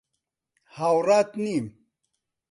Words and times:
هاوڕات 0.75 1.29
نیم. 1.43 1.65